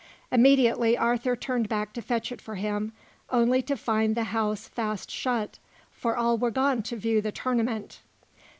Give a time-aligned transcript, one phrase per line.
[0.31, 2.91] Immediately Arthur turned back to fetch it for him,
[3.29, 5.59] only to find the house fast shut,
[5.91, 7.99] for all were gone to view the tournament.